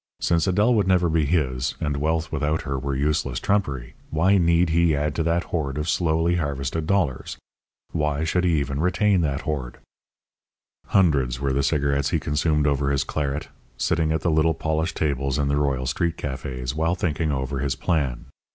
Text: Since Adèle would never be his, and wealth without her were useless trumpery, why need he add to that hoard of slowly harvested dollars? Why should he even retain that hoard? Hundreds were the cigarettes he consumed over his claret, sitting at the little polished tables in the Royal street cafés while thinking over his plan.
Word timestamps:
Since 0.19 0.47
Adèle 0.47 0.73
would 0.73 0.87
never 0.87 1.09
be 1.09 1.25
his, 1.27 1.75
and 1.79 1.95
wealth 1.97 2.31
without 2.31 2.63
her 2.63 2.79
were 2.79 2.95
useless 2.95 3.39
trumpery, 3.39 3.93
why 4.09 4.39
need 4.39 4.69
he 4.69 4.95
add 4.95 5.13
to 5.13 5.21
that 5.21 5.43
hoard 5.53 5.77
of 5.77 5.87
slowly 5.87 6.37
harvested 6.37 6.87
dollars? 6.87 7.37
Why 7.91 8.23
should 8.23 8.43
he 8.43 8.59
even 8.59 8.79
retain 8.79 9.21
that 9.21 9.41
hoard? 9.41 9.77
Hundreds 10.87 11.39
were 11.39 11.53
the 11.53 11.61
cigarettes 11.61 12.09
he 12.09 12.19
consumed 12.19 12.65
over 12.65 12.89
his 12.89 13.03
claret, 13.03 13.49
sitting 13.77 14.11
at 14.11 14.21
the 14.21 14.31
little 14.31 14.55
polished 14.55 14.97
tables 14.97 15.37
in 15.37 15.49
the 15.49 15.55
Royal 15.57 15.85
street 15.85 16.17
cafés 16.17 16.73
while 16.73 16.95
thinking 16.95 17.31
over 17.31 17.59
his 17.59 17.75
plan. 17.75 18.25